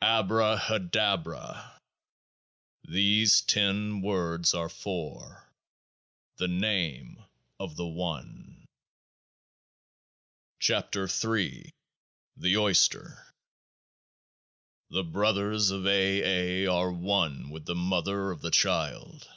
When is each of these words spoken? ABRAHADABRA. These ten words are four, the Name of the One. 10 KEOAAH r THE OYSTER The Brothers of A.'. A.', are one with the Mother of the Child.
ABRAHADABRA. 0.00 1.78
These 2.82 3.42
ten 3.42 4.00
words 4.00 4.54
are 4.54 4.70
four, 4.70 5.52
the 6.38 6.48
Name 6.48 7.22
of 7.60 7.76
the 7.76 7.86
One. 7.86 8.66
10 10.60 10.84
KEOAAH 10.94 11.04
r 11.68 11.72
THE 12.38 12.56
OYSTER 12.56 13.34
The 14.88 15.04
Brothers 15.04 15.68
of 15.70 15.86
A.'. 15.86 16.64
A.', 16.64 16.72
are 16.72 16.90
one 16.90 17.50
with 17.50 17.66
the 17.66 17.74
Mother 17.74 18.30
of 18.30 18.40
the 18.40 18.50
Child. 18.50 19.28